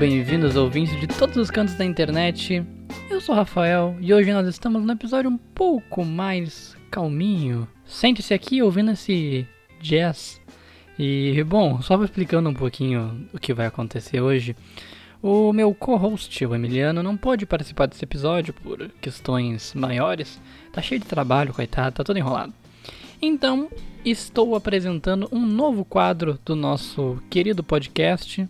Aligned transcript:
bem-vindos, 0.00 0.56
ouvintes 0.56 0.98
de 0.98 1.06
todos 1.06 1.36
os 1.36 1.50
cantos 1.50 1.74
da 1.74 1.84
internet. 1.84 2.64
Eu 3.10 3.20
sou 3.20 3.34
Rafael 3.34 3.94
e 4.00 4.14
hoje 4.14 4.32
nós 4.32 4.48
estamos 4.48 4.82
num 4.82 4.94
episódio 4.94 5.28
um 5.28 5.36
pouco 5.36 6.06
mais 6.06 6.74
calminho. 6.90 7.68
Sente-se 7.84 8.32
aqui 8.32 8.62
ouvindo 8.62 8.92
esse 8.92 9.46
jazz. 9.78 10.40
E, 10.98 11.44
bom, 11.44 11.82
só 11.82 12.02
explicando 12.02 12.48
um 12.48 12.54
pouquinho 12.54 13.28
o 13.34 13.38
que 13.38 13.52
vai 13.52 13.66
acontecer 13.66 14.22
hoje. 14.22 14.56
O 15.22 15.52
meu 15.52 15.74
co-host, 15.74 16.46
o 16.46 16.54
Emiliano, 16.54 17.02
não 17.02 17.14
pôde 17.14 17.44
participar 17.44 17.84
desse 17.84 18.02
episódio 18.02 18.54
por 18.54 18.88
questões 19.02 19.74
maiores. 19.74 20.40
Tá 20.72 20.80
cheio 20.80 21.02
de 21.02 21.06
trabalho, 21.06 21.52
coitado, 21.52 21.96
tá 21.96 22.02
todo 22.02 22.18
enrolado. 22.18 22.54
Então, 23.20 23.68
estou 24.02 24.54
apresentando 24.54 25.28
um 25.30 25.44
novo 25.44 25.84
quadro 25.84 26.40
do 26.42 26.56
nosso 26.56 27.22
querido 27.28 27.62
podcast. 27.62 28.48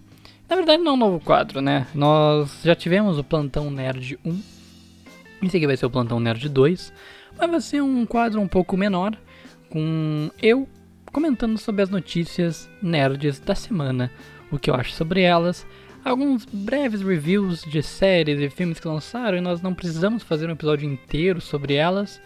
Na 0.51 0.57
verdade, 0.57 0.83
não 0.83 0.91
é 0.91 0.95
um 0.95 0.99
novo 0.99 1.21
quadro, 1.21 1.61
né? 1.61 1.87
Nós 1.95 2.63
já 2.65 2.75
tivemos 2.75 3.17
o 3.17 3.23
Plantão 3.23 3.71
Nerd 3.71 4.19
1. 4.25 4.43
Esse 5.45 5.57
aqui 5.57 5.65
vai 5.65 5.77
ser 5.77 5.87
o 5.87 5.91
Plantão 5.91 6.19
Nerd 6.19 6.49
2. 6.49 6.93
Mas 7.39 7.51
vai 7.51 7.61
ser 7.61 7.81
um 7.81 8.05
quadro 8.05 8.41
um 8.41 8.49
pouco 8.49 8.77
menor, 8.77 9.17
com 9.71 10.29
eu 10.43 10.69
comentando 11.13 11.57
sobre 11.57 11.83
as 11.83 11.89
notícias 11.89 12.69
nerds 12.83 13.39
da 13.39 13.55
semana, 13.55 14.11
o 14.51 14.59
que 14.59 14.69
eu 14.69 14.75
acho 14.75 14.93
sobre 14.93 15.23
elas, 15.23 15.65
alguns 16.05 16.45
breves 16.45 17.01
reviews 17.01 17.63
de 17.63 17.81
séries 17.81 18.41
e 18.41 18.51
filmes 18.51 18.81
que 18.81 18.89
lançaram 18.89 19.39
e 19.39 19.41
nós 19.41 19.63
não 19.63 19.73
precisamos 19.73 20.25
fazer 20.25 20.49
um 20.49 20.53
episódio 20.53 20.91
inteiro 20.91 21.41
sobre 21.41 21.75
elas. 21.75 22.21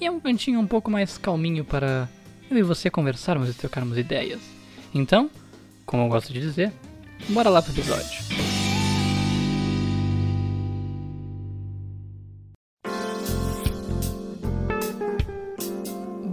E 0.00 0.06
é 0.06 0.10
um 0.10 0.18
cantinho 0.18 0.60
um 0.60 0.66
pouco 0.66 0.90
mais 0.90 1.18
calminho 1.18 1.62
para 1.62 2.08
eu 2.50 2.56
e 2.56 2.62
você 2.62 2.88
conversarmos 2.88 3.50
e 3.50 3.54
trocarmos 3.54 3.98
ideias. 3.98 4.40
Então, 4.94 5.30
como 5.84 6.04
eu 6.04 6.08
gosto 6.08 6.32
de 6.32 6.40
dizer, 6.40 6.72
bora 7.28 7.50
lá 7.50 7.60
pro 7.62 7.72
episódio. 7.72 8.26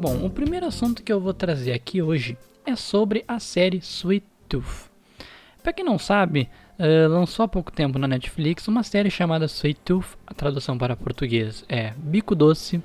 Bom, 0.03 0.25
o 0.25 0.29
primeiro 0.29 0.65
assunto 0.65 1.01
que 1.01 1.13
eu 1.13 1.21
vou 1.21 1.33
trazer 1.33 1.71
aqui 1.71 2.01
hoje 2.01 2.37
é 2.65 2.75
sobre 2.75 3.23
a 3.27 3.39
série 3.39 3.77
Sweet 3.77 4.25
Tooth. 4.49 4.91
Pra 5.61 5.71
quem 5.71 5.85
não 5.85 5.97
sabe, 5.97 6.49
uh, 6.77 7.07
lançou 7.07 7.45
há 7.45 7.47
pouco 7.47 7.71
tempo 7.71 7.97
na 7.97 8.05
Netflix 8.05 8.67
uma 8.67 8.83
série 8.83 9.09
chamada 9.09 9.45
Sweet 9.45 9.79
Tooth, 9.79 10.17
a 10.27 10.33
tradução 10.33 10.77
para 10.77 10.97
português 10.97 11.63
é 11.69 11.93
Bico 11.95 12.35
Doce, 12.35 12.83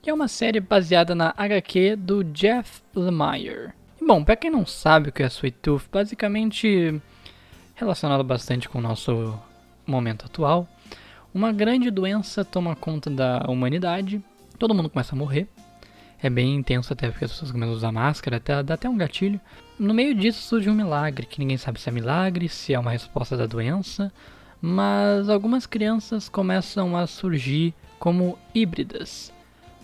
que 0.00 0.08
é 0.08 0.14
uma 0.14 0.28
série 0.28 0.60
baseada 0.60 1.12
na 1.12 1.34
HQ 1.36 1.96
do 1.96 2.22
Jeff 2.22 2.80
Lemire. 2.94 3.72
Bom, 4.00 4.22
pra 4.22 4.36
quem 4.36 4.50
não 4.50 4.64
sabe 4.64 5.08
o 5.08 5.12
que 5.12 5.24
é 5.24 5.26
Sweet 5.26 5.58
Tooth, 5.60 5.88
basicamente 5.90 7.02
relacionado 7.80 8.22
bastante 8.22 8.68
com 8.68 8.78
o 8.78 8.82
nosso 8.82 9.38
momento 9.86 10.26
atual, 10.26 10.68
uma 11.32 11.50
grande 11.50 11.90
doença 11.90 12.44
toma 12.44 12.76
conta 12.76 13.08
da 13.08 13.46
humanidade, 13.48 14.22
todo 14.58 14.74
mundo 14.74 14.90
começa 14.90 15.14
a 15.14 15.18
morrer, 15.18 15.48
é 16.22 16.28
bem 16.28 16.54
intenso 16.54 16.92
até 16.92 17.08
porque 17.10 17.24
as 17.24 17.32
pessoas 17.32 17.50
começam 17.50 17.72
a 17.72 17.76
usar 17.76 17.92
máscara, 17.92 18.36
até, 18.36 18.62
dá 18.62 18.74
até 18.74 18.88
um 18.88 18.96
gatilho. 18.96 19.40
No 19.78 19.94
meio 19.94 20.14
disso 20.14 20.42
surge 20.42 20.68
um 20.68 20.74
milagre, 20.74 21.24
que 21.24 21.38
ninguém 21.38 21.56
sabe 21.56 21.80
se 21.80 21.88
é 21.88 21.92
milagre, 21.92 22.46
se 22.48 22.74
é 22.74 22.78
uma 22.78 22.90
resposta 22.90 23.38
da 23.38 23.46
doença, 23.46 24.12
mas 24.60 25.30
algumas 25.30 25.64
crianças 25.64 26.28
começam 26.28 26.94
a 26.94 27.06
surgir 27.06 27.74
como 27.98 28.38
híbridas, 28.54 29.32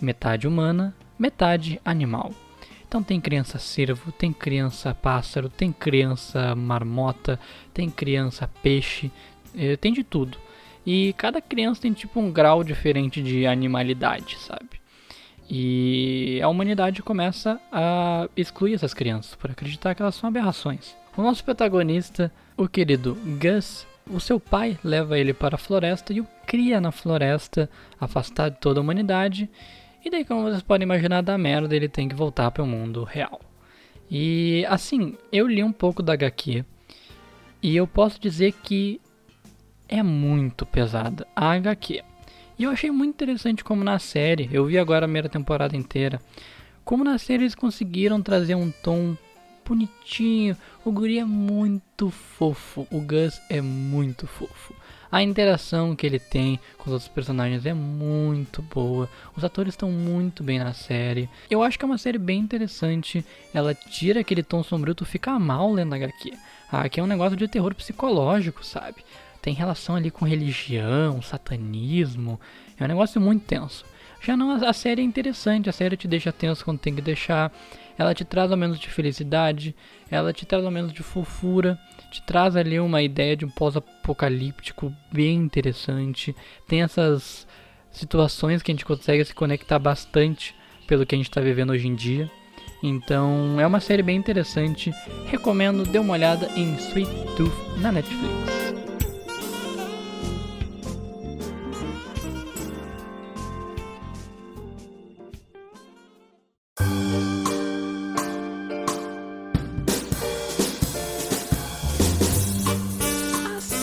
metade 0.01 0.47
humana, 0.47 0.95
metade 1.19 1.81
animal. 1.83 2.33
Então 2.97 3.05
tem 3.05 3.21
criança 3.21 3.59
cervo, 3.59 4.11
tem 4.11 4.33
criança 4.33 4.95
pássaro, 4.95 5.51
tem 5.51 5.71
criança 5.71 6.57
marmota, 6.57 7.39
tem 7.75 7.91
criança 7.91 8.49
peixe, 8.63 9.13
eh, 9.55 9.77
tem 9.77 9.93
de 9.93 10.03
tudo. 10.03 10.39
E 10.87 11.13
cada 11.19 11.39
criança 11.43 11.83
tem 11.83 11.93
tipo 11.93 12.19
um 12.19 12.33
grau 12.33 12.65
diferente 12.65 13.23
de 13.23 13.47
animalidade, 13.47 14.39
sabe? 14.39 14.81
E 15.47 16.41
a 16.43 16.49
humanidade 16.49 17.03
começa 17.03 17.61
a 17.71 18.31
excluir 18.35 18.73
essas 18.73 18.95
crianças 18.95 19.35
por 19.35 19.51
acreditar 19.51 19.95
que 19.95 20.01
elas 20.01 20.15
são 20.15 20.29
aberrações. 20.29 20.97
O 21.19 21.23
nosso 21.23 21.45
protagonista, 21.45 22.33
o 22.57 22.67
querido 22.67 23.15
Gus, 23.39 23.87
o 24.11 24.19
seu 24.19 24.41
pai 24.41 24.79
leva 24.83 25.19
ele 25.19 25.35
para 25.35 25.57
a 25.57 25.59
floresta 25.59 26.15
e 26.15 26.23
o 26.23 26.27
cria 26.47 26.81
na 26.81 26.91
floresta, 26.91 27.69
afastado 28.01 28.55
de 28.55 28.61
toda 28.61 28.81
a 28.81 28.83
humanidade. 28.83 29.51
E 30.07 30.11
daí, 30.11 30.25
como 30.25 30.45
vocês 30.45 30.63
podem 30.63 30.85
imaginar, 30.85 31.21
da 31.21 31.37
merda 31.37 31.75
ele 31.75 31.89
tem 31.89 32.09
que 32.09 32.15
voltar 32.15 32.53
para 32.53 32.63
o 32.63 32.67
mundo 32.67 33.03
real. 33.03 33.41
E 34.09 34.65
assim, 34.69 35.19
eu 35.33 35.49
li 35.49 35.65
um 35.65 35.73
pouco 35.73 36.01
da 36.01 36.13
HQ 36.13 36.65
e 37.61 37.75
eu 37.75 37.89
posso 37.89 38.21
dizer 38.21 38.53
que 38.53 39.01
é 39.89 40.05
muito 40.05 40.65
pesada 40.65 41.27
a 41.35 41.51
HQ. 41.51 42.05
E 42.57 42.63
eu 42.63 42.71
achei 42.71 42.89
muito 42.89 43.15
interessante 43.15 43.65
como 43.65 43.83
na 43.83 43.99
série, 43.99 44.49
eu 44.53 44.67
vi 44.67 44.79
agora 44.79 45.07
a 45.07 45.09
primeira 45.09 45.29
temporada 45.29 45.77
inteira, 45.77 46.21
como 46.85 47.03
na 47.03 47.19
série 47.19 47.43
eles 47.43 47.57
conseguiram 47.57 48.23
trazer 48.23 48.55
um 48.55 48.71
tom 48.71 49.17
bonitinho. 49.67 50.57
O 50.85 50.93
guri 50.93 51.19
é 51.19 51.25
muito 51.25 52.11
fofo, 52.11 52.87
o 52.93 53.01
Gus 53.01 53.43
é 53.51 53.61
muito 53.61 54.25
fofo. 54.25 54.73
A 55.11 55.23
interação 55.23 55.95
que 55.95 56.07
ele 56.07 56.19
tem 56.19 56.59
com 56.79 56.87
os 56.87 56.93
outros 56.93 57.09
personagens 57.09 57.65
é 57.65 57.73
muito 57.73 58.63
boa. 58.63 59.09
Os 59.37 59.45
atores 59.45 59.75
estão 59.75 59.91
muito 59.91 60.43
bem 60.43 60.59
na 60.59 60.73
série. 60.73 61.29
Eu 61.51 61.63
acho 61.63 61.79
que 61.79 61.85
é 61.85 61.89
uma 61.89 61.99
série 61.99 62.19
bem 62.19 62.41
interessante. 62.41 63.25
Ela 63.55 63.75
tira 63.75 64.21
aquele 64.21 64.43
tom 64.43 64.63
sombrio, 64.63 64.95
tu 64.95 65.05
fica 65.05 65.39
mal 65.39 65.73
lendo 65.73 65.93
a 65.93 65.97
HQ. 65.97 66.33
A 66.71 66.81
HQ 66.81 67.01
é 67.01 67.03
um 67.03 67.07
negócio 67.07 67.37
de 67.37 67.47
terror 67.49 67.75
psicológico, 67.75 68.65
sabe? 68.65 69.05
tem 69.47 69.55
relação 69.55 69.95
ali 69.95 70.11
com 70.11 70.25
religião, 70.25 71.23
satanismo. 71.23 72.41
É 72.77 72.83
um 72.83 72.89
negócio 72.89 73.21
muito 73.21 73.45
tenso. 73.45 73.85
Já 74.21 74.37
não, 74.37 74.51
a 74.51 74.73
série 74.73 75.01
é 75.01 75.05
interessante, 75.05 75.71
a 75.71 75.73
série 75.73 75.97
te 75.97 76.09
deixa 76.09 76.33
tenso 76.33 76.65
quando 76.65 76.81
tem 76.81 76.93
que 76.93 77.01
deixar. 77.01 77.53
Ela 77.97 78.13
te 78.13 78.25
traz 78.25 78.51
ao 78.51 78.57
menos 78.57 78.77
de 78.77 78.89
felicidade, 78.89 79.73
ela 80.11 80.33
te 80.33 80.45
traz 80.45 80.65
ao 80.65 80.71
menos 80.73 80.93
de 80.93 81.01
fofura, 81.01 81.79
te 82.17 82.23
traz 82.23 82.57
ali 82.57 82.81
uma 82.81 83.03
ideia 83.03 83.37
de 83.37 83.45
um 83.45 83.51
pós-apocalíptico 83.51 84.93
bem 85.13 85.37
interessante. 85.37 86.35
Tem 86.67 86.83
essas 86.83 87.47
situações 87.91 88.63
que 88.63 88.71
a 88.71 88.75
gente 88.75 88.85
consegue 88.85 89.25
se 89.25 89.35
conectar 89.35 89.79
bastante 89.79 90.55
pelo 90.87 91.05
que 91.05 91.15
a 91.15 91.19
gente 91.19 91.29
está 91.29 91.41
vivendo 91.41 91.71
hoje 91.71 91.87
em 91.87 91.95
dia. 91.95 92.31
Então 92.83 93.61
é 93.61 93.67
uma 93.67 93.81
série 93.81 94.03
bem 94.03 94.17
interessante. 94.17 94.93
Recomendo, 95.27 95.85
dê 95.85 95.99
uma 95.99 96.15
olhada 96.15 96.49
em 96.57 96.75
Sweet 96.77 97.11
Tooth 97.37 97.81
na 97.81 97.93
Netflix. 97.93 98.66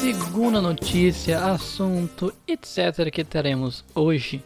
Segunda 0.03 0.59
notícia, 0.59 1.45
assunto, 1.45 2.33
etc. 2.45 3.09
que 3.09 3.23
teremos 3.23 3.85
hoje 3.95 4.43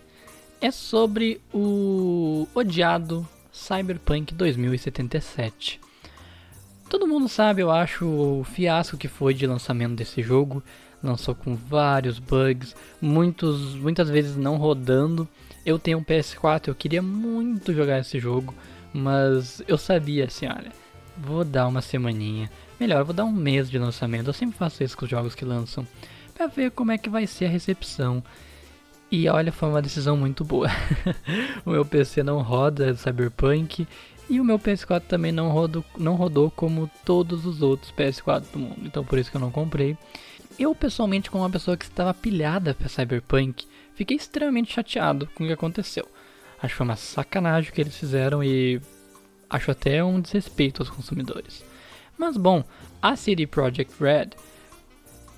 é 0.62 0.69
sobre 0.69 1.41
o 1.51 2.47
odiado 2.53 3.28
Cyberpunk 3.51 4.36
2077. 4.36 5.81
Todo 6.88 7.07
mundo 7.07 7.27
sabe, 7.27 7.63
eu 7.63 7.71
acho, 7.71 8.06
o 8.06 8.44
fiasco 8.44 8.98
que 8.98 9.07
foi 9.07 9.33
de 9.33 9.48
lançamento 9.48 9.95
desse 9.95 10.21
jogo. 10.21 10.62
Lançou 11.01 11.33
com 11.33 11.56
vários 11.56 12.19
bugs, 12.19 12.75
muitos, 13.01 13.74
muitas 13.74 14.12
vezes 14.12 14.38
não 14.38 14.57
rodando. 14.57 15.27
Eu 15.65 15.80
tenho 15.80 15.98
um 15.98 16.04
PS4, 16.04 16.68
eu 16.68 16.75
queria 16.75 17.01
muito 17.01 17.74
jogar 17.74 17.98
esse 17.98 18.19
jogo, 18.19 18.54
mas 18.94 19.63
eu 19.68 19.80
sabia 19.80 20.25
assim, 20.25 20.45
olha, 20.45 20.71
vou 21.19 21.44
dar 21.44 21.68
uma 21.68 21.81
semaninha 21.81 22.50
Melhor, 22.80 23.04
vou 23.04 23.14
dar 23.14 23.25
um 23.25 23.31
mês 23.31 23.69
de 23.69 23.80
lançamento. 23.80 24.28
Eu 24.28 24.34
sempre 24.34 24.58
faço 24.58 24.84
isso 24.84 24.96
com 24.96 25.06
os 25.06 25.12
jogos 25.12 25.34
que 25.34 25.44
lançam. 25.44 25.86
Pra 26.36 26.46
ver 26.46 26.69
como 26.72 26.92
é 26.92 26.98
que 26.98 27.10
vai 27.10 27.25
ser 27.25 27.46
a 27.46 27.50
recepção. 27.50 28.24
E 29.12 29.28
olha, 29.28 29.52
foi 29.52 29.69
uma 29.69 29.81
decisão 29.81 30.16
muito 30.16 30.46
boa. 30.46 30.68
o 31.66 31.72
meu 31.72 31.84
PC 31.84 32.22
não 32.22 32.42
roda 32.42 32.96
Cyberpunk. 32.96 33.88
E 34.30 34.40
o 34.40 34.44
meu 34.44 34.60
PS4 34.60 35.04
também 35.08 35.31
não 35.31 35.50
rodou, 35.50 35.84
não 35.98 36.16
rodou 36.16 36.52
como 36.52 36.92
todos 37.06 37.46
os 37.46 37.62
outros 37.62 37.92
PS4 37.94 38.44
do 38.52 38.60
mundo. 38.60 38.81
Então 38.84 39.04
por 39.04 39.18
isso 39.18 39.31
que 39.31 39.38
eu 39.38 39.42
não 39.42 39.50
comprei. 39.50 39.98
Eu 40.60 40.75
pessoalmente, 40.75 41.31
como 41.31 41.44
uma 41.44 41.50
pessoa 41.50 41.78
que 41.78 41.86
estava 41.86 42.14
pilhada 42.14 42.74
para 42.74 42.90
Cyberpunk, 42.90 43.66
fiquei 43.96 44.18
extremamente 44.18 44.74
chateado 44.74 45.28
com 45.34 45.44
o 45.44 45.48
que 45.48 45.54
aconteceu. 45.54 46.08
Acho 46.62 46.74
que 46.74 46.78
foi 46.78 46.86
uma 46.86 46.96
sacanagem 46.96 47.72
o 47.72 47.74
que 47.74 47.81
eles 47.81 47.96
fizeram 47.96 48.44
e 48.44 48.81
acho 49.49 49.71
até 49.71 50.03
um 50.03 50.19
desrespeito 50.19 50.81
aos 50.81 50.89
consumidores. 50.89 51.63
Mas 52.17 52.35
bom, 52.35 52.63
a 53.01 53.15
CD 53.15 53.45
Projekt 53.45 53.94
Red 54.01 54.29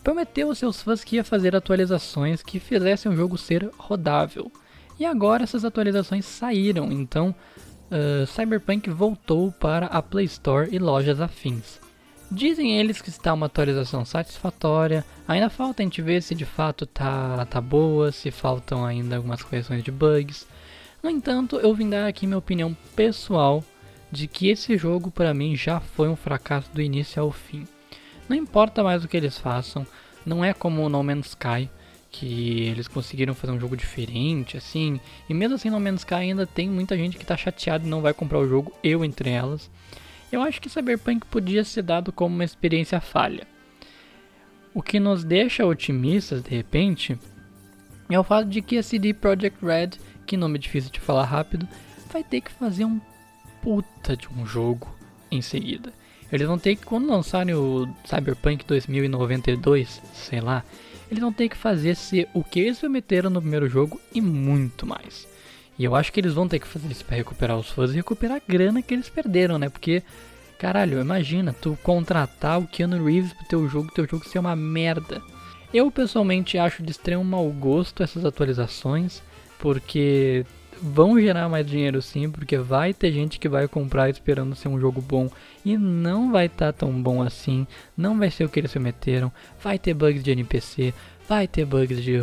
prometeu 0.04 0.50
aos 0.50 0.58
seus 0.58 0.82
fãs 0.82 1.04
que 1.04 1.18
ia 1.18 1.24
fazer 1.24 1.56
atualizações 1.56 2.42
que 2.42 2.60
fizessem 2.60 3.12
o 3.12 3.16
jogo 3.16 3.38
ser 3.38 3.70
rodável. 3.78 4.52
E 4.98 5.06
agora 5.06 5.44
essas 5.44 5.64
atualizações 5.64 6.26
saíram, 6.26 6.92
então 6.92 7.34
uh, 7.92 8.26
Cyberpunk 8.28 8.90
voltou 8.90 9.52
para 9.52 9.86
a 9.88 10.02
Play 10.02 10.26
Store 10.26 10.70
e 10.74 10.80
lojas 10.80 11.22
afins. 11.22 11.80
Dizem 12.32 12.78
eles 12.78 13.02
que 13.02 13.10
está 13.10 13.34
uma 13.34 13.48
atualização 13.48 14.06
satisfatória, 14.06 15.04
ainda 15.28 15.50
falta 15.50 15.82
a 15.82 15.86
gente 15.86 16.02
ver 16.02 16.22
se 16.22 16.36
de 16.36 16.46
fato 16.46 16.86
tá, 16.86 17.46
tá 17.46 17.60
boa, 17.60 18.12
se 18.12 18.30
faltam 18.30 18.86
ainda 18.86 19.16
algumas 19.16 19.42
correções 19.42 19.84
de 19.84 19.92
bugs. 19.92 20.46
No 21.02 21.10
entanto, 21.10 21.56
eu 21.58 21.74
vim 21.74 21.90
dar 21.90 22.08
aqui 22.08 22.28
minha 22.28 22.38
opinião 22.38 22.76
pessoal 22.96 23.64
de 24.12 24.28
que 24.28 24.50
esse 24.50 24.78
jogo 24.78 25.12
para 25.12 25.34
mim 25.34 25.56
já 25.56 25.80
foi 25.80 26.10
um 26.10 26.16
fracasso 26.16 26.72
do 26.74 26.82
início 26.82 27.22
ao 27.22 27.32
fim. 27.32 27.68
Não 28.28 28.36
importa 28.36 28.84
mais 28.84 29.04
o 29.04 29.08
que 29.08 29.18
eles 29.18 29.38
façam, 29.38 29.86
não 30.26 30.44
é 30.44 30.54
como 30.54 30.84
o 30.84 30.90
No 30.90 31.04
Man's 31.04 31.28
Sky, 31.28 31.70
que 32.12 32.64
eles 32.64 32.88
conseguiram 32.88 33.36
fazer 33.36 33.54
um 33.54 33.60
jogo 33.60 33.78
diferente, 33.78 34.58
assim, 34.58 35.00
e 35.28 35.34
mesmo 35.34 35.56
assim 35.56 35.70
No 35.70 35.80
Man's 35.80 36.02
Sky 36.02 36.16
ainda 36.16 36.46
tem 36.46 36.70
muita 36.70 36.98
gente 36.98 37.18
que 37.18 37.26
tá 37.26 37.38
chateada 37.38 37.86
e 37.86 37.90
não 37.90 38.02
vai 38.02 38.14
comprar 38.14 38.40
o 38.40 38.48
jogo, 38.48 38.74
eu 38.84 39.06
entre 39.06 39.30
elas. 39.30 39.70
Eu 40.32 40.42
acho 40.42 40.62
que 40.62 40.70
Cyberpunk 40.70 41.26
podia 41.28 41.64
ser 41.64 41.82
dado 41.82 42.12
como 42.12 42.36
uma 42.36 42.44
experiência 42.44 43.00
falha. 43.00 43.48
O 44.74 44.82
que 44.82 45.00
nos 45.00 45.24
deixa 45.24 45.66
otimistas, 45.66 46.44
de 46.44 46.56
repente, 46.56 47.18
é 48.10 48.20
o 48.20 48.24
fato 48.24 48.48
de 48.48 48.62
que 48.62 48.78
a 48.78 48.84
CD 48.84 49.14
Projekt 49.14 49.64
Red, 49.64 49.92
que 50.26 50.38
nome 50.38 50.60
difícil 50.60 50.92
de 50.92 51.00
falar 51.00 51.26
rápido, 51.26 51.68
vai 52.12 52.24
ter 52.24 52.42
que 52.42 52.52
fazer 52.52 52.86
um 52.86 53.02
puta 53.62 54.16
de 54.16 54.28
um 54.30 54.46
jogo 54.46 54.88
em 55.32 55.42
seguida. 55.42 55.94
Eles 56.32 56.48
vão 56.48 56.60
ter 56.60 56.76
que, 56.76 56.86
quando 56.86 57.10
lançarem 57.10 57.56
o 57.56 57.88
Cyberpunk 58.06 58.64
2092, 58.66 60.02
sei 60.14 60.40
lá, 60.40 60.64
eles 61.10 61.22
vão 61.22 61.34
ter 61.34 61.50
que 61.50 61.58
fazer 61.58 61.96
ser 61.96 62.30
o 62.34 62.44
que 62.44 62.60
eles 62.60 62.80
prometeram 62.80 63.30
no 63.30 63.42
primeiro 63.42 63.68
jogo 63.68 64.00
e 64.14 64.22
muito 64.22 64.86
mais. 64.86 65.28
E 65.78 65.84
eu 65.84 65.96
acho 65.96 66.12
que 66.12 66.20
eles 66.20 66.34
vão 66.34 66.48
ter 66.48 66.60
que 66.60 66.68
fazer 66.68 66.92
isso 66.92 67.06
para 67.06 67.18
recuperar 67.18 67.58
os 67.58 67.70
fãs 67.70 67.92
e 67.92 67.96
recuperar 67.96 68.38
a 68.38 68.52
grana 68.52 68.82
que 68.82 68.94
eles 68.94 69.10
perderam, 69.10 69.58
né? 69.58 69.70
Porque, 69.70 70.04
caralho, 70.60 71.00
imagina 71.00 71.54
tu 71.54 71.78
contratar 71.82 72.60
o 72.60 72.68
Keanu 72.68 73.04
Reeves 73.04 73.34
pro 73.34 73.48
teu 73.48 73.68
jogo, 73.68 73.92
teu 73.92 74.06
jogo 74.06 74.28
ser 74.28 74.40
uma 74.40 74.56
merda. 74.56 75.22
Eu 75.74 75.90
pessoalmente 75.90 76.58
acho 76.58 76.84
de 76.84 76.92
extremo 76.92 77.24
mau 77.24 77.50
gosto 77.50 78.04
essas 78.04 78.26
atualizações, 78.26 79.24
porque 79.58 80.46
vão 80.82 81.20
gerar 81.20 81.50
mais 81.50 81.66
dinheiro 81.66 82.02
sim, 82.02 82.30
porque 82.30 82.58
vai 82.58 82.94
ter 82.94 83.12
gente 83.12 83.40
que 83.40 83.50
vai 83.50 83.68
comprar 83.68 84.10
esperando 84.10 84.56
ser 84.56 84.68
um 84.68 84.80
jogo 84.80 85.02
bom 85.02 85.30
e 85.66 85.78
não 85.78 86.32
vai 86.32 86.46
estar 86.46 86.74
tá 86.74 86.80
tão 86.80 86.92
bom 87.02 87.22
assim, 87.22 87.68
não 87.96 88.18
vai 88.18 88.32
ser 88.32 88.46
o 88.46 88.50
que 88.50 88.60
eles 88.60 88.72
prometeram, 88.72 89.32
vai 89.62 89.78
ter 89.78 89.94
bugs 89.94 90.24
de 90.24 90.32
NPC, 90.32 90.94
vai 91.28 91.48
ter 91.48 91.66
bugs 91.66 92.02
de, 92.02 92.20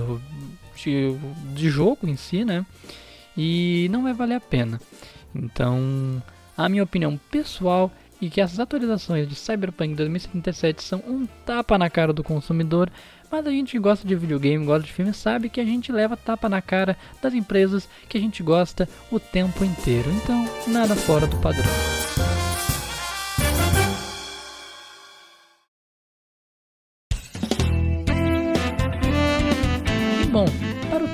de, 0.77 1.17
de 1.55 1.71
jogo 1.71 2.09
em 2.09 2.17
si, 2.17 2.45
né? 2.45 2.65
e 3.37 3.89
não 3.91 4.03
vai 4.03 4.15
valer 4.15 4.37
a 4.37 4.41
pena. 4.41 4.81
Então, 5.35 6.23
a 6.57 6.69
minha 6.69 6.83
opinião 6.83 7.21
pessoal 7.31 7.93
é 8.23 8.29
que 8.29 8.41
essas 8.41 8.59
atualizações 8.59 9.29
de 9.29 9.35
Cyberpunk 9.35 9.95
2077 9.95 10.83
são 10.83 11.03
um 11.07 11.27
tapa 11.45 11.77
na 11.77 11.91
cara 11.91 12.13
do 12.15 12.25
consumidor, 12.25 12.91
mas 13.31 13.47
a 13.47 13.51
gente 13.51 13.73
que 13.73 13.79
gosta 13.79 14.07
de 14.07 14.15
videogame, 14.15 14.65
gosta 14.65 14.87
de 14.87 14.93
filme, 14.93 15.13
sabe 15.13 15.49
que 15.49 15.61
a 15.61 15.65
gente 15.65 15.93
leva 15.93 16.17
tapa 16.17 16.49
na 16.49 16.63
cara 16.63 16.97
das 17.21 17.35
empresas 17.35 17.89
que 18.09 18.17
a 18.17 18.21
gente 18.21 18.43
gosta 18.43 18.89
o 19.11 19.19
tempo 19.19 19.65
inteiro. 19.65 20.11
Então, 20.11 20.45
nada 20.67 20.95
fora 20.95 21.27
do 21.27 21.37
padrão. 21.39 21.65
Bom, 30.31 30.45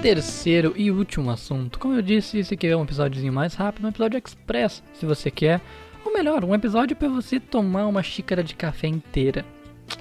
terceiro 0.03 0.75
e 0.76 0.91
último 0.91 1.31
assunto. 1.31 1.79
Como 1.79 1.94
eu 1.94 2.03
disse, 2.03 2.41
aqui 2.41 2.67
é 2.67 2.76
um 2.76 2.82
episódiozinho 2.82 3.32
mais 3.32 3.55
rápido, 3.55 3.85
um 3.85 3.88
episódio 3.88 4.19
express, 4.19 4.82
se 4.94 5.06
você 5.06 5.31
quer. 5.31 5.61
Ou 6.05 6.12
melhor, 6.12 6.44
um 6.44 6.53
episódio 6.53 6.97
para 6.97 7.08
você 7.08 7.38
tomar 7.38 7.87
uma 7.87 8.03
xícara 8.03 8.43
de 8.43 8.56
café 8.56 8.88
inteira, 8.88 9.44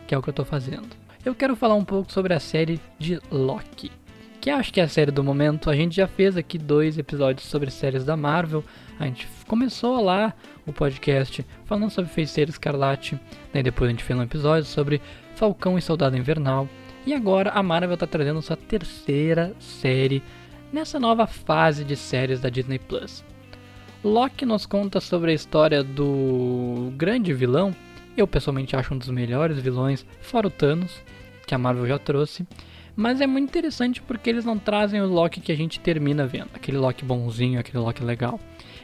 que 0.08 0.16
é 0.16 0.18
o 0.18 0.22
que 0.24 0.30
eu 0.30 0.34
tô 0.34 0.44
fazendo. 0.44 1.01
Eu 1.24 1.36
quero 1.36 1.56
falar 1.56 1.76
um 1.76 1.86
pouco 1.86 2.12
sobre 2.12 2.34
a 2.34 2.40
série 2.40 2.82
de 2.98 3.22
Loki, 3.30 3.92
que 4.40 4.50
acho 4.50 4.74
que 4.74 4.82
é 4.82 4.84
a 4.84 4.88
série 4.88 5.12
do 5.12 5.24
momento. 5.24 5.70
A 5.70 5.76
gente 5.76 5.96
já 5.96 6.08
fez 6.08 6.36
aqui 6.36 6.58
dois 6.58 6.98
episódios 6.98 7.48
sobre 7.48 7.70
séries 7.70 8.04
da 8.04 8.18
Marvel. 8.18 8.64
A 9.00 9.06
gente 9.06 9.28
começou 9.48 10.04
lá 10.04 10.34
o 10.66 10.74
podcast 10.74 11.46
falando 11.66 11.92
sobre 11.92 12.10
Feiticeiro 12.10 12.50
Escarlate, 12.50 13.20
depois 13.54 13.88
a 13.88 13.92
gente 13.92 14.04
fez 14.04 14.18
um 14.18 14.24
episódio 14.24 14.66
sobre 14.66 15.00
Falcão 15.36 15.78
e 15.78 15.82
Soldado 15.82 16.18
Invernal. 16.18 16.68
E 17.06 17.14
agora 17.14 17.52
a 17.52 17.62
Marvel 17.62 17.94
está 17.94 18.08
trazendo 18.08 18.42
sua 18.42 18.58
terceira 18.58 19.56
série 19.60 20.24
nessa 20.74 21.00
nova 21.00 21.28
fase 21.28 21.84
de 21.84 21.96
séries 21.96 22.42
da 22.42 22.50
Disney 22.50 22.80
Plus. 22.80 23.24
Loki 24.04 24.44
nos 24.44 24.66
conta 24.66 25.00
sobre 25.00 25.30
a 25.30 25.36
história 25.36 25.84
do 25.84 26.92
grande 26.98 27.32
vilão, 27.32 27.76
eu 28.16 28.28
pessoalmente 28.28 28.76
acho 28.76 28.94
um 28.94 28.98
dos 28.98 29.10
melhores 29.10 29.60
vilões, 29.60 30.06
fora 30.22 30.48
o 30.48 30.52
Thanos, 30.52 31.02
que 31.46 31.56
a 31.56 31.58
Marvel 31.58 31.88
já 31.88 32.00
trouxe. 32.00 32.46
Mas 32.96 33.22
é 33.22 33.28
muito 33.28 33.50
interessante 33.50 34.02
porque 34.02 34.30
eles 34.30 34.46
não 34.46 34.58
trazem 34.58 35.02
o 35.02 35.08
Loki 35.08 35.40
que 35.40 35.52
a 35.52 35.56
gente 35.56 35.80
termina 35.80 36.28
vendo, 36.28 36.50
aquele 36.54 36.78
Loki 36.78 37.06
bonzinho, 37.06 37.60
aquele 37.60 37.80
Loki 37.80 38.04
legal. 38.04 38.40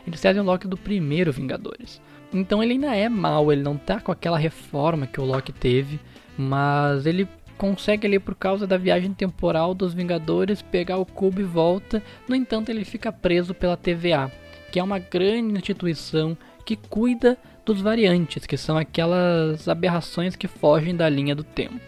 Eles 0.05 0.21
trazem 0.21 0.41
o 0.41 0.45
Loki 0.45 0.67
do 0.67 0.77
primeiro 0.77 1.31
Vingadores. 1.31 2.01
Então 2.33 2.63
ele 2.63 2.73
ainda 2.73 2.95
é 2.95 3.09
mal, 3.09 3.51
ele 3.51 3.61
não 3.61 3.77
tá 3.77 3.99
com 3.99 4.11
aquela 4.11 4.37
reforma 4.37 5.07
que 5.07 5.19
o 5.19 5.25
Loki 5.25 5.51
teve, 5.51 5.99
mas 6.37 7.05
ele 7.05 7.27
consegue 7.57 8.05
ali 8.05 8.19
por 8.19 8.35
causa 8.35 8.67
da 8.67 8.77
viagem 8.77 9.13
temporal 9.13 9.73
dos 9.73 9.93
Vingadores 9.93 10.61
pegar 10.61 10.97
o 10.97 11.05
cubo 11.05 11.41
e 11.41 11.43
volta. 11.43 12.01
No 12.27 12.35
entanto, 12.35 12.69
ele 12.69 12.85
fica 12.85 13.11
preso 13.11 13.53
pela 13.53 13.75
TVA, 13.75 14.31
que 14.71 14.79
é 14.79 14.83
uma 14.83 14.99
grande 14.99 15.57
instituição 15.57 16.37
que 16.67 16.75
cuida 16.75 17.37
dos 17.65 17.79
variantes, 17.79 18.45
que 18.45 18.57
são 18.57 18.77
aquelas 18.77 19.69
aberrações 19.69 20.35
que 20.35 20.49
fogem 20.49 20.93
da 20.93 21.07
linha 21.07 21.33
do 21.33 21.43
tempo. 21.45 21.79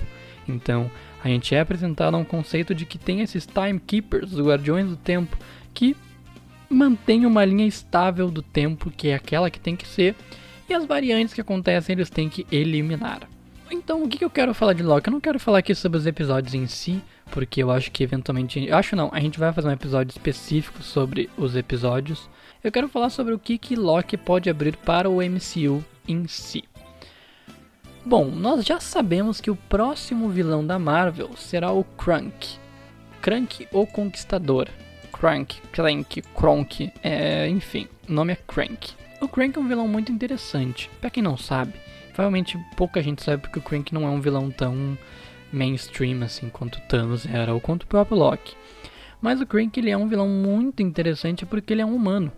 Então, 0.48 0.90
a 1.22 1.28
gente 1.28 1.54
é 1.54 1.60
apresentado 1.60 2.16
a 2.16 2.18
um 2.18 2.24
conceito 2.24 2.74
de 2.74 2.86
que 2.86 2.98
tem 2.98 3.20
esses 3.20 3.46
timekeepers, 3.46 4.32
os 4.32 4.40
guardiões 4.40 4.88
do 4.88 4.96
tempo, 4.96 5.38
que 5.74 5.98
mantêm 6.70 7.26
uma 7.26 7.44
linha 7.44 7.68
estável 7.68 8.32
do 8.32 8.42
tempo, 8.42 8.90
que 8.90 9.10
é 9.10 9.16
aquela 9.16 9.50
que 9.50 9.60
tem 9.60 9.76
que 9.76 9.86
ser, 9.86 10.16
e 10.70 10.74
as 10.74 10.86
variantes 10.86 11.34
que 11.34 11.42
acontecem 11.42 11.94
eles 11.94 12.10
têm 12.10 12.30
que 12.30 12.48
eliminar. 12.50 13.28
Então, 13.70 14.04
o 14.04 14.08
que, 14.08 14.24
eu 14.24 14.30
quero 14.30 14.54
falar 14.54 14.72
de 14.72 14.82
Loki? 14.82 15.10
Eu 15.10 15.14
não 15.14 15.20
quero 15.20 15.40
falar 15.40 15.58
aqui 15.58 15.76
sobre 15.76 15.98
os 15.98 16.08
episódios 16.08 16.54
em 16.54 16.68
si, 16.68 17.04
porque 17.32 17.64
eu 17.64 17.72
acho 17.72 17.92
que 17.92 18.04
eventualmente. 18.04 18.72
Acho 18.72 18.96
não, 18.96 19.10
a 19.14 19.20
gente 19.20 19.40
vai 19.40 19.52
fazer 19.54 19.68
um 19.68 19.72
episódio 19.72 20.12
específico 20.12 20.84
sobre 20.84 21.30
os 21.38 21.56
episódios. 21.56 22.30
Eu 22.64 22.72
quero 22.72 22.90
falar 22.90 23.10
sobre 23.10 23.34
o 23.34 23.40
que, 23.40 23.58
que 23.58 23.76
Loki 23.76 24.18
pode 24.18 24.50
abrir 24.50 24.76
para 24.78 25.10
o 25.10 25.22
MCU 25.22 25.84
em 26.08 26.28
si. 26.28 26.64
Bom, 28.06 28.26
nós 28.26 28.66
já 28.66 28.80
sabemos 28.80 29.40
que 29.40 29.52
o 29.52 29.56
próximo 29.56 30.30
vilão 30.30 30.66
da 30.66 30.80
Marvel 30.80 31.36
será 31.36 31.72
o 31.72 31.84
Krunk. 31.84 32.58
Krunk 33.22 33.68
ou 33.72 33.86
Conquistador. 33.86 34.68
Crank, 35.12 35.62
Clank, 35.74 36.22
Kronk, 36.34 36.94
é, 37.04 37.50
enfim, 37.50 37.90
o 38.08 38.14
nome 38.14 38.32
é 38.32 38.38
Crank. 38.38 38.94
O 39.20 39.28
Crank 39.28 39.58
é 39.58 39.62
um 39.62 39.68
vilão 39.68 39.86
muito 39.86 40.14
interessante. 40.14 40.90
Para 41.02 41.10
quem 41.10 41.22
não 41.22 41.36
sabe, 41.36 41.74
Provavelmente 42.20 42.60
pouca 42.76 43.02
gente 43.02 43.24
sabe 43.24 43.42
porque 43.42 43.60
o 43.60 43.62
Crank 43.62 43.94
não 43.94 44.06
é 44.06 44.10
um 44.10 44.20
vilão 44.20 44.52
tão 44.52 44.98
mainstream 45.52 46.24
assim 46.24 46.50
quanto 46.50 46.82
Thanos 46.82 47.26
era 47.26 47.54
ou 47.54 47.62
quanto 47.62 47.84
o 47.84 47.88
próprio 47.88 48.18
Loki. 48.18 48.56
Mas 49.22 49.42
o 49.42 49.46
Crank 49.46 49.78
ele 49.78 49.90
é 49.90 49.98
um 49.98 50.08
vilão 50.08 50.28
muito 50.28 50.82
interessante 50.82 51.46
porque 51.46 51.74
ele 51.74 51.82
é 51.82 51.86
um 51.86 51.96
humano. 51.96 52.32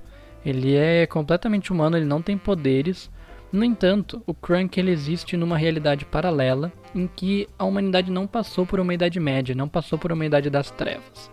Ele 0.43 0.75
é 0.75 1.05
completamente 1.05 1.71
humano, 1.71 1.95
ele 1.97 2.05
não 2.05 2.21
tem 2.21 2.37
poderes. 2.37 3.11
No 3.51 3.63
entanto, 3.63 4.23
o 4.25 4.33
Crank 4.33 4.79
ele 4.79 4.91
existe 4.91 5.37
numa 5.37 5.57
realidade 5.57 6.05
paralela 6.05 6.71
em 6.95 7.05
que 7.07 7.47
a 7.59 7.65
humanidade 7.65 8.09
não 8.09 8.25
passou 8.25 8.65
por 8.65 8.79
uma 8.79 8.93
idade 8.93 9.19
média, 9.19 9.53
não 9.53 9.67
passou 9.67 9.99
por 9.99 10.11
uma 10.11 10.25
idade 10.25 10.49
das 10.49 10.71
trevas. 10.71 11.29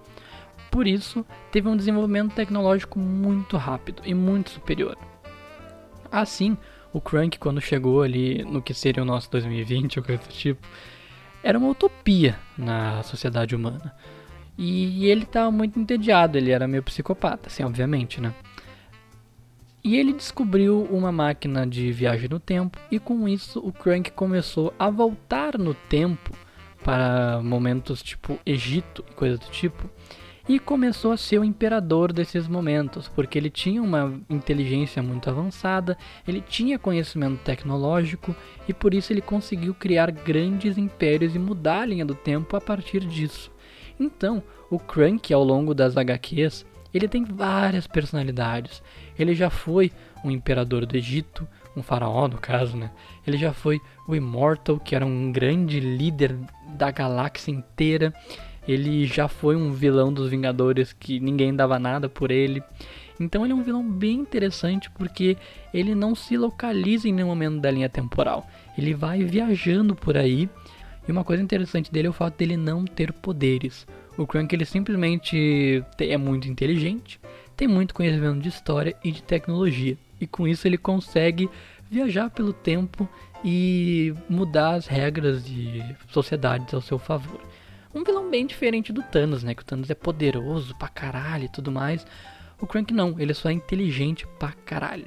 Por 0.70 0.86
isso, 0.86 1.24
teve 1.50 1.68
um 1.68 1.76
desenvolvimento 1.76 2.34
tecnológico 2.34 2.98
muito 2.98 3.56
rápido 3.56 4.02
e 4.04 4.12
muito 4.12 4.50
superior. 4.50 4.98
Assim, 6.10 6.56
o 6.92 7.00
Crunk, 7.00 7.38
quando 7.38 7.60
chegou 7.60 8.02
ali 8.02 8.44
no 8.44 8.60
que 8.60 8.74
seria 8.74 9.02
o 9.02 9.06
nosso 9.06 9.30
2020 9.30 9.98
ou 10.00 10.04
coisa 10.04 10.22
do 10.22 10.28
tipo, 10.28 10.66
era 11.42 11.58
uma 11.58 11.68
utopia 11.68 12.38
na 12.56 13.02
sociedade 13.02 13.54
humana. 13.54 13.94
E 14.56 15.06
ele 15.06 15.22
estava 15.22 15.50
muito 15.50 15.78
entediado, 15.78 16.36
ele 16.36 16.50
era 16.50 16.66
meio 16.66 16.82
psicopata, 16.82 17.48
assim, 17.48 17.62
obviamente, 17.62 18.20
né? 18.20 18.34
E 19.84 19.96
ele 19.96 20.12
descobriu 20.12 20.82
uma 20.90 21.12
máquina 21.12 21.64
de 21.64 21.92
viagem 21.92 22.28
no 22.28 22.40
tempo, 22.40 22.78
e 22.90 22.98
com 22.98 23.28
isso 23.28 23.60
o 23.60 23.72
Crank 23.72 24.10
começou 24.10 24.74
a 24.78 24.90
voltar 24.90 25.56
no 25.56 25.74
tempo 25.74 26.32
para 26.82 27.40
momentos 27.42 28.02
tipo 28.02 28.38
Egito 28.44 29.04
e 29.08 29.14
coisa 29.14 29.38
do 29.38 29.46
tipo, 29.46 29.88
e 30.48 30.58
começou 30.58 31.12
a 31.12 31.16
ser 31.16 31.38
o 31.38 31.44
imperador 31.44 32.12
desses 32.12 32.48
momentos, 32.48 33.06
porque 33.08 33.36
ele 33.36 33.50
tinha 33.50 33.82
uma 33.82 34.18
inteligência 34.30 35.02
muito 35.02 35.28
avançada, 35.28 35.96
ele 36.26 36.40
tinha 36.40 36.78
conhecimento 36.78 37.42
tecnológico 37.42 38.34
e 38.66 38.72
por 38.72 38.94
isso 38.94 39.12
ele 39.12 39.20
conseguiu 39.20 39.74
criar 39.74 40.10
grandes 40.10 40.78
impérios 40.78 41.34
e 41.34 41.38
mudar 41.38 41.82
a 41.82 41.86
linha 41.86 42.06
do 42.06 42.14
tempo 42.14 42.56
a 42.56 42.60
partir 42.60 43.00
disso. 43.00 43.50
Então, 44.00 44.42
o 44.70 44.78
Crank 44.78 45.32
ao 45.32 45.44
longo 45.44 45.74
das 45.74 45.96
HQs 45.96 46.64
Ele 46.94 47.06
tem 47.06 47.24
várias 47.24 47.86
personalidades. 47.86 48.82
Ele 49.18 49.34
já 49.34 49.50
foi 49.50 49.92
um 50.24 50.30
imperador 50.30 50.86
do 50.86 50.96
Egito, 50.96 51.46
um 51.76 51.82
faraó 51.82 52.26
no 52.26 52.38
caso, 52.38 52.76
né? 52.76 52.90
Ele 53.26 53.36
já 53.36 53.52
foi 53.52 53.78
o 54.06 54.16
Immortal, 54.16 54.80
que 54.80 54.96
era 54.96 55.04
um 55.04 55.30
grande 55.30 55.80
líder 55.80 56.34
da 56.68 56.90
galáxia 56.90 57.50
inteira. 57.50 58.14
Ele 58.68 59.06
já 59.06 59.26
foi 59.26 59.56
um 59.56 59.72
vilão 59.72 60.12
dos 60.12 60.28
Vingadores 60.28 60.92
que 60.92 61.18
ninguém 61.18 61.56
dava 61.56 61.78
nada 61.78 62.08
por 62.08 62.30
ele. 62.30 62.62
Então 63.18 63.44
ele 63.44 63.52
é 63.52 63.56
um 63.56 63.62
vilão 63.62 63.82
bem 63.82 64.20
interessante 64.20 64.90
porque 64.90 65.36
ele 65.72 65.94
não 65.94 66.14
se 66.14 66.36
localiza 66.36 67.08
em 67.08 67.12
nenhum 67.12 67.28
momento 67.28 67.60
da 67.60 67.70
linha 67.70 67.88
temporal. 67.88 68.46
Ele 68.76 68.92
vai 68.92 69.24
viajando 69.24 69.94
por 69.94 70.16
aí. 70.16 70.48
E 71.08 71.10
uma 71.10 71.24
coisa 71.24 71.42
interessante 71.42 71.90
dele 71.90 72.06
é 72.06 72.10
o 72.10 72.12
fato 72.12 72.36
dele 72.36 72.56
não 72.56 72.84
ter 72.84 73.12
poderes. 73.12 73.86
O 74.18 74.26
Crank 74.26 74.52
ele 74.54 74.66
simplesmente 74.66 75.82
é 75.98 76.16
muito 76.18 76.48
inteligente, 76.48 77.18
tem 77.56 77.66
muito 77.66 77.94
conhecimento 77.94 78.40
de 78.40 78.48
história 78.48 78.94
e 79.02 79.10
de 79.10 79.22
tecnologia. 79.22 79.96
E 80.20 80.26
com 80.26 80.46
isso 80.46 80.68
ele 80.68 80.76
consegue 80.76 81.48
viajar 81.90 82.28
pelo 82.28 82.52
tempo 82.52 83.08
e 83.42 84.12
mudar 84.28 84.74
as 84.74 84.86
regras 84.86 85.44
de 85.44 85.82
sociedades 86.10 86.74
ao 86.74 86.80
seu 86.80 86.98
favor. 86.98 87.40
Um 87.94 88.04
vilão 88.04 88.30
bem 88.30 88.46
diferente 88.46 88.92
do 88.92 89.02
Thanos, 89.02 89.42
né? 89.42 89.54
Que 89.54 89.62
o 89.62 89.64
Thanos 89.64 89.90
é 89.90 89.94
poderoso 89.94 90.74
pra 90.76 90.88
caralho 90.88 91.44
e 91.44 91.48
tudo 91.48 91.72
mais. 91.72 92.06
O 92.60 92.66
Crank 92.66 92.92
não, 92.92 93.18
ele 93.18 93.32
só 93.34 93.48
é 93.48 93.52
inteligente 93.52 94.26
pra 94.38 94.52
caralho. 94.52 95.06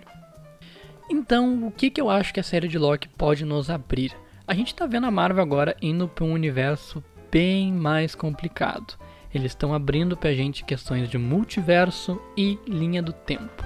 Então, 1.10 1.68
o 1.68 1.72
que, 1.72 1.90
que 1.90 2.00
eu 2.00 2.10
acho 2.10 2.34
que 2.34 2.40
a 2.40 2.44
série 2.44 2.68
de 2.68 2.78
Loki 2.78 3.10
pode 3.10 3.44
nos 3.44 3.70
abrir? 3.70 4.16
A 4.48 4.54
gente 4.54 4.74
tá 4.74 4.86
vendo 4.86 5.06
a 5.06 5.12
Marvel 5.12 5.44
agora 5.44 5.76
indo 5.82 6.08
para 6.08 6.24
um 6.24 6.34
universo 6.34 7.04
bem 7.30 7.72
mais 7.72 8.16
complicado. 8.16 8.98
Eles 9.34 9.52
estão 9.52 9.74
abrindo 9.74 10.18
pra 10.18 10.34
gente 10.34 10.64
questões 10.64 11.10
de 11.10 11.18
multiverso 11.18 12.22
e 12.36 12.58
linha 12.68 13.02
do 13.02 13.14
tempo. 13.14 13.64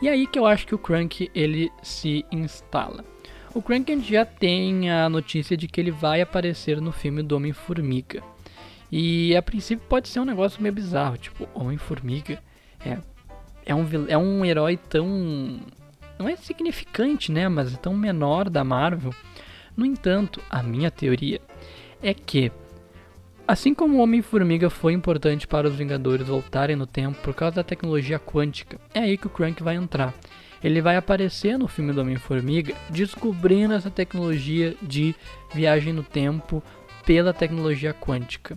E 0.00 0.08
é 0.08 0.12
aí 0.12 0.26
que 0.26 0.38
eu 0.38 0.46
acho 0.46 0.66
que 0.66 0.74
o 0.74 0.78
Crank 0.78 1.30
ele 1.34 1.70
se 1.82 2.24
instala. 2.30 3.04
O 3.54 3.62
Crank 3.62 4.00
já 4.00 4.24
tem 4.24 4.90
a 4.90 5.08
notícia 5.08 5.56
de 5.56 5.68
que 5.68 5.80
ele 5.80 5.90
vai 5.90 6.20
aparecer 6.20 6.80
no 6.80 6.90
filme 6.90 7.22
do 7.22 7.36
Homem-Formiga. 7.36 8.22
E 8.94 9.34
a 9.34 9.40
princípio 9.40 9.86
pode 9.88 10.08
ser 10.08 10.20
um 10.20 10.24
negócio 10.26 10.62
meio 10.62 10.74
bizarro, 10.74 11.16
tipo, 11.16 11.48
Homem-Formiga 11.54 12.38
é, 12.84 12.98
é, 13.64 13.74
um, 13.74 13.86
é 14.06 14.18
um 14.18 14.44
herói 14.44 14.76
tão. 14.76 15.60
Não 16.18 16.28
é 16.28 16.36
significante, 16.36 17.32
né? 17.32 17.48
Mas 17.48 17.72
é 17.72 17.76
tão 17.78 17.96
menor 17.96 18.50
da 18.50 18.62
Marvel. 18.62 19.14
No 19.74 19.86
entanto, 19.86 20.42
a 20.50 20.62
minha 20.62 20.90
teoria 20.90 21.40
é 22.02 22.12
que 22.12 22.52
Assim 23.46 23.74
como 23.74 23.98
o 23.98 24.00
Homem-Formiga 24.00 24.70
foi 24.70 24.92
importante 24.92 25.48
para 25.48 25.66
os 25.66 25.74
Vingadores 25.74 26.28
voltarem 26.28 26.76
no 26.76 26.86
tempo 26.86 27.20
por 27.22 27.34
causa 27.34 27.56
da 27.56 27.64
tecnologia 27.64 28.18
quântica, 28.18 28.78
é 28.94 29.00
aí 29.00 29.18
que 29.18 29.26
o 29.26 29.30
Crank 29.30 29.62
vai 29.62 29.74
entrar. 29.74 30.14
Ele 30.62 30.80
vai 30.80 30.96
aparecer 30.96 31.58
no 31.58 31.66
filme 31.66 31.92
do 31.92 32.00
Homem-Formiga 32.00 32.72
descobrindo 32.88 33.74
essa 33.74 33.90
tecnologia 33.90 34.76
de 34.80 35.12
viagem 35.52 35.92
no 35.92 36.04
tempo 36.04 36.62
pela 37.04 37.32
tecnologia 37.34 37.92
quântica. 37.92 38.56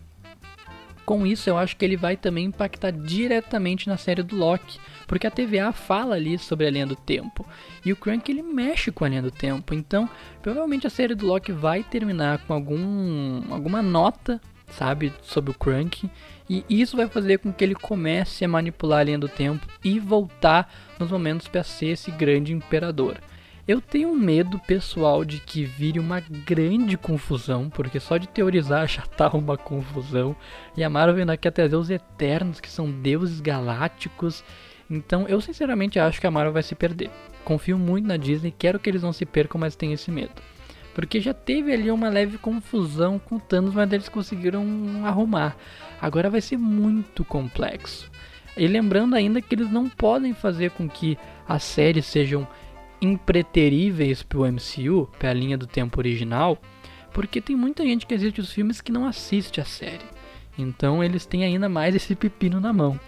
Com 1.06 1.26
isso, 1.26 1.50
eu 1.50 1.58
acho 1.58 1.78
que 1.78 1.86
ele 1.86 1.96
vai 1.96 2.18
também 2.18 2.46
impactar 2.46 2.92
diretamente 2.92 3.88
na 3.88 3.96
série 3.96 4.24
do 4.24 4.36
Loki, 4.36 4.80
porque 5.06 5.28
a 5.28 5.32
TVA 5.32 5.72
fala 5.72 6.16
ali 6.16 6.38
sobre 6.40 6.66
a 6.66 6.72
linha 6.72 6.88
do 6.88 6.96
tempo 6.96 7.46
e 7.86 7.94
o 7.94 7.96
Crank 7.96 8.32
ele 8.32 8.42
mexe 8.42 8.92
com 8.92 9.06
a 9.06 9.10
linha 9.10 9.22
do 9.22 9.30
tempo. 9.30 9.74
Então, 9.74 10.10
provavelmente 10.42 10.88
a 10.88 10.90
série 10.90 11.14
do 11.14 11.28
Loki 11.28 11.52
vai 11.52 11.84
terminar 11.84 12.40
com 12.40 12.54
algum, 12.54 13.44
alguma 13.54 13.84
nota 13.84 14.42
sabe, 14.70 15.14
sobre 15.22 15.52
o 15.52 15.54
Crank. 15.54 16.10
E 16.50 16.64
isso 16.70 16.98
vai 16.98 17.08
fazer 17.08 17.40
com 17.40 17.52
que 17.52 17.64
ele 17.64 17.76
comece 17.76 18.46
a 18.46 18.48
manipular 18.48 19.00
a 19.00 19.04
linha 19.04 19.20
do 19.20 19.28
tempo 19.28 19.66
e 19.84 20.00
voltar 20.00 20.72
nos 21.00 21.10
momentos 21.10 21.48
para 21.48 21.64
ser 21.64 21.88
esse 21.88 22.12
grande 22.12 22.54
imperador. 22.54 23.18
Eu 23.68 23.82
tenho 23.82 24.10
um 24.10 24.16
medo 24.16 24.60
pessoal 24.60 25.26
de 25.26 25.40
que 25.40 25.66
vire 25.66 26.00
uma 26.00 26.20
grande 26.20 26.96
confusão, 26.96 27.68
porque 27.68 28.00
só 28.00 28.16
de 28.16 28.28
teorizar 28.28 28.86
já 28.88 29.02
tá 29.02 29.28
uma 29.30 29.58
confusão. 29.58 30.36
E 30.78 30.84
a 30.84 30.90
Marvel 30.90 31.22
ainda 31.22 31.36
quer 31.36 31.50
trazer 31.50 31.76
os 31.76 31.90
Eternos, 31.90 32.60
que 32.60 32.70
são 32.70 32.92
deuses 32.92 33.42
galácticos. 33.42 34.44
Então 34.88 35.28
eu 35.28 35.42
sinceramente 35.42 36.00
acho 36.00 36.22
que 36.22 36.28
a 36.28 36.32
Marvel 36.32 36.54
vai 36.54 36.62
se 36.62 36.76
perder. 36.76 37.10
Confio 37.44 37.76
muito 37.80 38.08
na 38.08 38.18
Disney, 38.18 38.54
quero 38.56 38.80
que 38.80 38.88
eles 38.88 39.02
não 39.02 39.12
se 39.12 39.26
percam, 39.26 39.60
mas 39.60 39.76
tenho 39.76 39.94
esse 39.94 40.12
medo. 40.12 40.44
Porque 40.94 41.20
já 41.20 41.34
teve 41.34 41.74
ali 41.74 41.90
uma 41.90 42.08
leve 42.08 42.38
confusão 42.38 43.18
com 43.18 43.40
Thanos, 43.40 43.74
mas 43.74 43.92
eles 43.92 44.08
conseguiram 44.08 44.64
arrumar. 45.04 45.58
Agora 46.00 46.30
vai 46.30 46.40
ser 46.40 46.58
muito 46.58 47.26
complexo. 47.26 48.12
E 48.56 48.68
lembrando 48.68 49.16
ainda 49.16 49.42
que 49.42 49.56
eles 49.56 49.72
não 49.72 49.90
podem 49.90 50.34
fazer 50.34 50.70
com 50.70 50.88
que 50.88 51.18
as 51.48 51.64
séries 51.64 52.06
sejam 52.06 52.48
impreteríveis 53.12 54.24
para 54.24 54.40
o 54.40 54.46
MCU, 54.46 55.10
para 55.18 55.30
a 55.30 55.34
linha 55.34 55.58
do 55.58 55.68
tempo 55.68 56.00
original, 56.00 56.58
porque 57.14 57.40
tem 57.40 57.56
muita 57.56 57.84
gente 57.84 58.06
que 58.06 58.14
assiste 58.14 58.42
os 58.42 58.52
filmes 58.52 58.82
que 58.82 58.92
não 58.92 59.08
assiste 59.08 59.62
a 59.62 59.66
série. 59.66 60.06
Então 60.58 61.04
eles 61.04 61.26
têm 61.26 61.44
ainda 61.44 61.70
mais 61.70 61.96
esse 61.96 62.16
pepino 62.16 62.60
na 62.60 62.74
mão. 62.74 63.00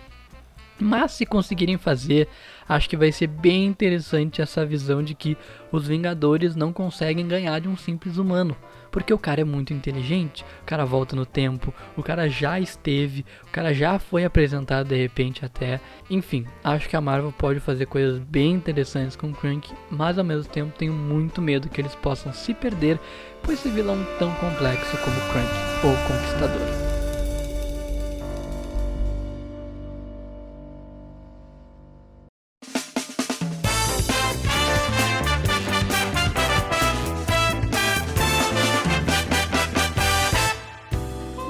Mas 0.80 1.14
se 1.14 1.26
conseguirem 1.26 1.78
fazer, 1.78 2.28
acho 2.68 2.90
que 2.90 2.98
vai 2.98 3.12
ser 3.12 3.28
bem 3.28 3.66
interessante 3.66 4.42
essa 4.42 4.66
visão 4.66 5.02
de 5.02 5.16
que 5.16 5.38
os 5.72 5.88
Vingadores 5.88 6.56
não 6.56 6.72
conseguem 6.72 7.28
ganhar 7.28 7.60
de 7.60 7.68
um 7.68 7.76
simples 7.76 8.18
humano. 8.18 8.56
Porque 8.92 9.14
o 9.14 9.18
cara 9.18 9.42
é 9.42 9.44
muito 9.44 9.74
inteligente, 9.74 10.46
o 10.62 10.66
cara 10.66 10.86
volta 10.86 11.16
no 11.16 11.26
tempo, 11.26 11.74
o 11.96 12.02
cara 12.02 12.30
já 12.30 12.60
esteve, 12.60 13.26
o 13.48 13.52
cara 13.52 13.74
já 13.74 14.00
foi 14.00 14.24
apresentado 14.24 14.88
de 14.88 14.96
repente 14.96 15.44
até. 15.44 15.80
Enfim, 16.10 16.46
acho 16.64 16.88
que 16.88 16.96
a 16.96 17.02
Marvel 17.02 17.34
pode 17.38 17.60
fazer 17.60 17.86
coisas 17.86 18.20
bem 18.20 18.54
interessantes 18.54 19.16
com 19.16 19.28
o 19.28 19.36
Crank, 19.36 19.72
mas 19.92 20.18
ao 20.18 20.24
mesmo 20.24 20.52
tempo 20.52 20.78
tenho 20.78 20.94
muito 20.94 21.42
medo 21.42 21.70
que 21.70 21.82
eles 21.82 21.96
possam 21.96 22.32
se 22.32 22.54
perder 22.54 23.00
por 23.44 23.54
esse 23.54 23.70
vilão 23.70 23.98
tão 24.18 24.34
complexo 24.36 24.98
como 24.98 25.16
Crank 25.32 25.52
ou 25.84 25.94
Conquistador. 26.08 26.87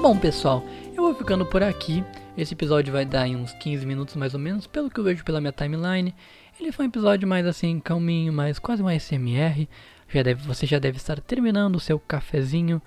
Bom, 0.08 0.16
pessoal, 0.16 0.64
eu 0.96 1.02
vou 1.02 1.14
ficando 1.14 1.44
por 1.44 1.62
aqui. 1.62 2.02
Esse 2.34 2.54
episódio 2.54 2.90
vai 2.90 3.04
dar 3.04 3.28
em 3.28 3.36
uns 3.36 3.52
15 3.52 3.84
minutos 3.84 4.16
mais 4.16 4.32
ou 4.32 4.40
menos, 4.40 4.66
pelo 4.66 4.88
que 4.88 4.98
eu 4.98 5.04
vejo 5.04 5.22
pela 5.22 5.38
minha 5.38 5.52
timeline. 5.52 6.14
Ele 6.58 6.72
foi 6.72 6.86
um 6.86 6.88
episódio 6.88 7.28
mais 7.28 7.44
assim, 7.44 7.78
calminho, 7.78 8.32
mais 8.32 8.58
quase 8.58 8.82
um 8.82 8.88
SMR. 8.88 9.68
Já 10.08 10.22
deve, 10.22 10.46
você 10.46 10.64
já 10.64 10.78
deve 10.78 10.96
estar 10.96 11.20
terminando 11.20 11.76
o 11.76 11.80
seu 11.80 12.00
cafezinho. 12.00 12.80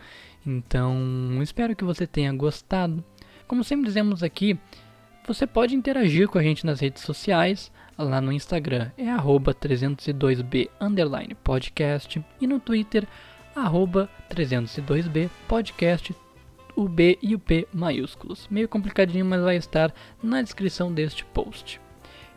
Então, 0.43 0.97
espero 1.43 1.75
que 1.75 1.83
você 1.83 2.07
tenha 2.07 2.33
gostado. 2.33 3.03
Como 3.47 3.63
sempre 3.63 3.85
dizemos 3.85 4.23
aqui, 4.23 4.57
você 5.27 5.45
pode 5.45 5.75
interagir 5.75 6.27
com 6.27 6.39
a 6.39 6.43
gente 6.43 6.65
nas 6.65 6.79
redes 6.79 7.03
sociais. 7.03 7.71
Lá 7.99 8.19
no 8.19 8.31
Instagram 8.31 8.89
é 8.97 9.11
302b 9.11 11.35
podcast 11.43 12.25
e 12.41 12.47
no 12.47 12.59
Twitter 12.59 13.07
302b 13.55 15.29
podcast 15.47 16.15
o 16.75 16.87
B 16.87 17.17
e 17.21 17.35
o 17.35 17.39
P 17.39 17.67
maiúsculos. 17.73 18.47
Meio 18.49 18.67
complicadinho, 18.67 19.25
mas 19.25 19.41
vai 19.41 19.55
estar 19.55 19.93
na 20.21 20.41
descrição 20.41 20.91
deste 20.91 21.25
post. 21.25 21.79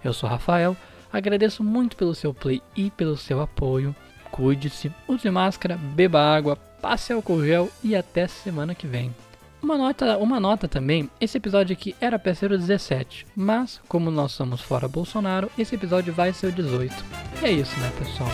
Eu 0.03 0.12
sou 0.12 0.29
Rafael, 0.29 0.76
agradeço 1.12 1.64
muito 1.64 1.97
pelo 1.97 2.14
seu 2.14 2.35
play 2.35 2.62
e 2.76 2.91
pelo 2.91 3.17
seu 3.17 3.41
apoio. 3.41 3.95
Cuide-se, 4.31 4.93
use 5.07 5.31
máscara, 5.31 5.76
beba 5.76 6.21
água, 6.21 6.57
passe 6.57 7.12
álcool 7.12 7.45
gel 7.45 7.71
e 7.83 7.95
até 7.95 8.26
semana 8.26 8.75
que 8.75 8.87
vem. 8.87 9.14
Uma 9.62 9.79
nota, 9.79 10.19
uma 10.19 10.38
nota 10.38 10.69
também, 10.69 11.09
esse 11.19 11.38
episódio 11.38 11.73
aqui 11.73 11.97
era 11.99 12.19
para 12.19 12.35
ser 12.35 12.53
o 12.53 12.59
17, 12.59 13.26
mas 13.35 13.81
como 13.88 14.11
nós 14.11 14.33
somos 14.33 14.61
fora 14.61 14.87
Bolsonaro, 14.87 15.50
esse 15.57 15.75
episódio 15.75 16.12
vai 16.12 16.35
ser 16.35 16.49
o 16.49 16.53
18. 16.53 16.95
E 17.41 17.47
é 17.47 17.50
isso, 17.50 17.75
né, 17.81 17.91
pessoal? 17.99 18.29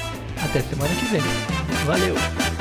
Até 0.44 0.58
semana 0.58 0.92
que 0.92 1.04
vem. 1.04 1.22
Valeu! 1.86 2.59